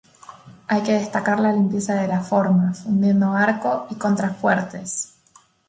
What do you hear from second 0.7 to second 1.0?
que